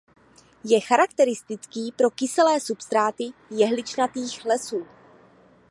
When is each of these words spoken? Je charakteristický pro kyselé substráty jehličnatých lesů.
Je 0.65 0.79
charakteristický 0.79 1.91
pro 1.91 2.09
kyselé 2.09 2.59
substráty 2.59 3.23
jehličnatých 3.49 4.45
lesů. 4.45 4.87